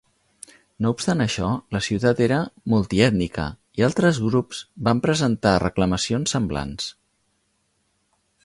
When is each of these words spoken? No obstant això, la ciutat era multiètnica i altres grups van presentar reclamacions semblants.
No 0.83 0.91
obstant 0.93 1.19
això, 1.25 1.49
la 1.75 1.81
ciutat 1.87 2.21
era 2.27 2.39
multiètnica 2.75 3.45
i 3.81 3.87
altres 3.91 4.23
grups 4.31 4.63
van 4.89 5.03
presentar 5.07 5.55
reclamacions 5.67 6.37
semblants. 6.39 6.89